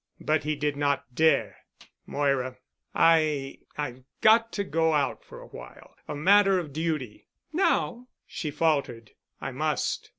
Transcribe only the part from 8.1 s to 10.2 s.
she faltered. "I must.